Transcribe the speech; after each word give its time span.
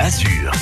Azur. 0.00 0.52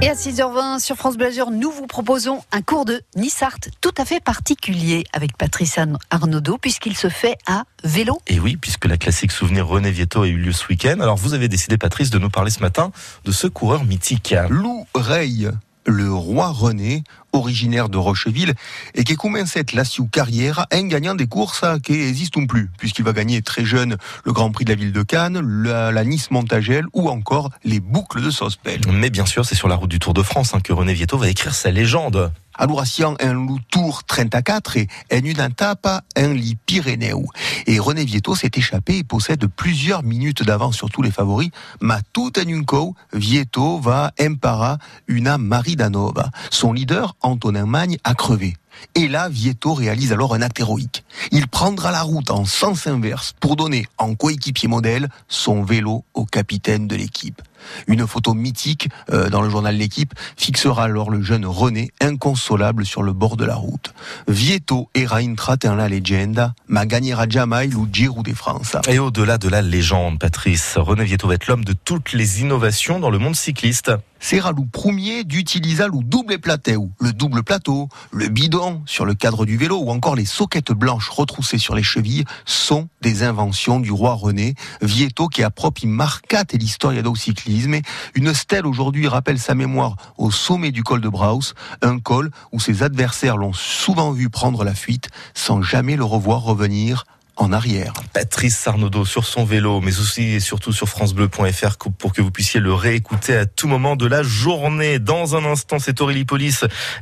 Et 0.00 0.08
à 0.08 0.14
6h20 0.14 0.78
sur 0.78 0.94
France 0.94 1.16
Bleu 1.16 1.26
Azur, 1.26 1.50
nous 1.50 1.72
vous 1.72 1.88
proposons 1.88 2.44
un 2.52 2.62
cours 2.62 2.84
de 2.84 3.02
Nissart 3.16 3.58
tout 3.80 3.90
à 3.98 4.04
fait 4.04 4.22
particulier 4.22 5.02
avec 5.12 5.36
Patrice 5.36 5.78
Arnaudot 6.10 6.58
puisqu'il 6.58 6.96
se 6.96 7.08
fait 7.08 7.36
à 7.46 7.64
vélo. 7.82 8.20
Et 8.28 8.38
oui, 8.38 8.56
puisque 8.56 8.84
la 8.84 8.98
classique 8.98 9.32
souvenir 9.32 9.66
René 9.66 9.90
Vietto 9.90 10.22
a 10.22 10.28
eu 10.28 10.36
lieu 10.36 10.52
ce 10.52 10.68
week-end. 10.68 11.00
Alors 11.00 11.16
vous 11.16 11.34
avez 11.34 11.48
décidé, 11.48 11.76
Patrice, 11.76 12.10
de 12.10 12.20
nous 12.20 12.30
parler 12.30 12.52
ce 12.52 12.60
matin 12.60 12.92
de 13.24 13.32
ce 13.32 13.48
coureur 13.48 13.84
mythique. 13.84 14.32
Lou 14.48 14.86
Rey, 14.94 15.48
le 15.86 16.12
roi 16.12 16.48
René, 16.48 17.04
originaire 17.32 17.88
de 17.88 17.98
Rocheville, 17.98 18.54
et 18.94 19.04
qui 19.04 19.14
commencé 19.16 19.62
la 19.72 19.84
sous 19.84 20.06
carrière 20.06 20.66
en 20.72 20.82
gagnant 20.82 21.14
des 21.14 21.26
courses 21.26 21.64
qui 21.82 21.92
n'existent 21.92 22.46
plus, 22.46 22.70
puisqu'il 22.78 23.04
va 23.04 23.12
gagner 23.12 23.42
très 23.42 23.64
jeune 23.64 23.96
le 24.24 24.32
Grand 24.32 24.50
Prix 24.50 24.64
de 24.64 24.70
la 24.70 24.76
ville 24.76 24.92
de 24.92 25.02
Cannes, 25.02 25.40
la, 25.40 26.04
Nice 26.04 26.30
Montagel 26.30 26.86
ou 26.92 27.08
encore 27.08 27.50
les 27.64 27.80
boucles 27.80 28.22
de 28.22 28.30
Sospel. 28.30 28.80
Mais 28.92 29.10
bien 29.10 29.26
sûr, 29.26 29.44
c'est 29.44 29.54
sur 29.54 29.68
la 29.68 29.76
route 29.76 29.90
du 29.90 29.98
Tour 29.98 30.14
de 30.14 30.22
France 30.22 30.54
hein, 30.54 30.60
que 30.60 30.72
René 30.72 30.94
Vietto 30.94 31.16
va 31.16 31.28
écrire 31.28 31.54
sa 31.54 31.70
légende. 31.70 32.32
Adoration 32.54 33.16
un 33.20 33.32
loup 33.32 33.60
tour 33.70 34.04
34 34.04 34.76
et 34.76 34.88
en 35.10 35.24
une 35.24 35.40
étape 35.40 35.88
un 36.16 36.34
lit 36.34 36.58
Pyrénées. 36.66 37.14
Et 37.66 37.78
René 37.78 38.04
Vietto 38.04 38.34
s'est 38.34 38.50
échappé 38.54 38.98
et 38.98 39.04
possède 39.04 39.46
plusieurs 39.46 40.02
minutes 40.02 40.42
d'avance 40.42 40.76
sur 40.76 40.90
tous 40.90 41.02
les 41.02 41.10
favoris. 41.10 41.50
Une 42.46 42.64
co, 42.64 42.94
Vietto 43.12 43.78
va 43.78 44.12
impara 44.18 44.78
une 45.06 45.36
Marie 45.36 45.76
Danova. 45.76 46.30
Son 46.50 46.72
leader, 46.72 47.16
Antonin 47.20 47.66
Magne, 47.66 47.98
a 48.04 48.14
crevé. 48.14 48.56
Et 48.94 49.08
là, 49.08 49.28
Vietto 49.28 49.74
réalise 49.74 50.12
alors 50.12 50.34
un 50.34 50.42
acte 50.42 50.60
héroïque. 50.60 51.04
Il 51.30 51.48
prendra 51.48 51.92
la 51.92 52.02
route 52.02 52.30
en 52.30 52.44
sens 52.44 52.86
inverse 52.86 53.32
pour 53.38 53.56
donner 53.56 53.86
en 53.98 54.14
coéquipier 54.14 54.68
modèle 54.68 55.08
son 55.28 55.62
vélo 55.62 56.04
au 56.14 56.24
capitaine 56.24 56.88
de 56.88 56.96
l'équipe. 56.96 57.42
Une 57.86 58.06
photo 58.06 58.34
mythique 58.34 58.88
euh, 59.10 59.30
dans 59.30 59.42
le 59.42 59.48
journal 59.48 59.76
L'équipe 59.76 60.14
fixera 60.36 60.84
alors 60.84 61.10
le 61.10 61.22
jeune 61.22 61.46
René 61.46 61.90
inconsolable 62.00 62.84
sur 62.84 63.02
le 63.02 63.12
bord 63.12 63.36
de 63.36 63.44
la 63.44 63.54
route. 63.54 63.94
Vietto 64.28 64.88
era 64.94 65.16
intraten 65.16 65.76
la 65.76 65.88
légende, 65.88 66.52
ma 66.68 66.86
gagnera 66.86 67.28
jamais 67.28 67.66
le 67.66 67.78
Giro 67.92 68.22
de 68.22 68.34
France. 68.34 68.76
Et 68.88 68.98
au-delà 68.98 69.38
de 69.38 69.48
la 69.48 69.62
légende, 69.62 70.18
Patrice, 70.18 70.74
René 70.76 71.04
Vietto 71.04 71.28
va 71.28 71.34
être 71.34 71.46
l'homme 71.46 71.64
de 71.64 71.72
toutes 71.72 72.12
les 72.12 72.40
innovations 72.40 73.00
dans 73.00 73.10
le 73.10 73.18
monde 73.18 73.36
cycliste 73.36 73.92
c'est 74.24 74.36
le 74.36 74.66
premier 74.70 75.24
d'utiliser 75.24 75.84
le 75.84 76.00
double 76.04 76.38
plateau, 76.38 76.90
le 77.00 77.12
double 77.12 77.42
plateau, 77.42 77.88
le 78.12 78.28
bidon 78.28 78.80
sur 78.86 79.04
le 79.04 79.14
cadre 79.14 79.44
du 79.44 79.56
vélo 79.56 79.80
ou 79.82 79.90
encore 79.90 80.14
les 80.14 80.24
soquettes 80.24 80.70
blanches 80.70 81.08
retroussées 81.08 81.58
sur 81.58 81.74
les 81.74 81.82
chevilles 81.82 82.24
sont 82.46 82.88
des 83.00 83.24
inventions 83.24 83.80
du 83.80 83.90
roi 83.90 84.14
René, 84.14 84.54
Vietto 84.80 85.26
qui 85.26 85.42
a 85.42 85.50
propre 85.50 85.84
marquate 85.86 86.52
l'histoire 86.52 86.92
du 86.92 87.02
cyclisme. 87.52 87.80
Une 88.14 88.34
stèle 88.34 88.66
aujourd'hui 88.66 89.08
rappelle 89.08 89.38
sa 89.38 89.54
mémoire 89.54 89.96
au 90.16 90.30
sommet 90.30 90.70
du 90.70 90.82
col 90.82 91.00
de 91.00 91.08
Braus, 91.08 91.54
un 91.82 91.98
col 91.98 92.30
où 92.52 92.60
ses 92.60 92.82
adversaires 92.82 93.36
l'ont 93.36 93.52
souvent 93.52 94.12
vu 94.12 94.30
prendre 94.30 94.64
la 94.64 94.74
fuite 94.74 95.08
sans 95.34 95.62
jamais 95.62 95.96
le 95.96 96.04
revoir 96.04 96.42
revenir 96.42 97.04
en 97.36 97.52
arrière. 97.52 97.94
Patrice 98.12 98.58
Sarnaudot 98.58 99.04
sur 99.04 99.24
son 99.24 99.44
vélo, 99.44 99.80
mais 99.80 99.98
aussi 99.98 100.22
et 100.22 100.40
surtout 100.40 100.72
sur 100.72 100.88
francebleu.fr 100.88 101.76
pour 101.98 102.12
que 102.12 102.20
vous 102.20 102.30
puissiez 102.30 102.60
le 102.60 102.74
réécouter 102.74 103.36
à 103.36 103.46
tout 103.46 103.68
moment 103.68 103.96
de 103.96 104.06
la 104.06 104.22
journée. 104.22 104.98
Dans 104.98 105.34
un 105.34 105.44
instant, 105.44 105.78
c'est 105.78 106.00
Aurélie 106.00 106.24
Police 106.24 106.64